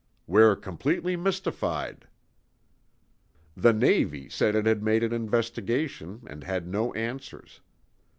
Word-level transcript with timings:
"We're 0.25 0.55
completely 0.55 1.15
mystified." 1.15 2.07
The 3.55 3.71
Navy 3.71 4.29
said 4.29 4.55
it 4.55 4.65
had 4.65 4.81
made 4.81 5.03
an 5.03 5.13
investigation, 5.13 6.23
and 6.25 6.43
had 6.43 6.67
no 6.67 6.91
answers. 6.93 7.61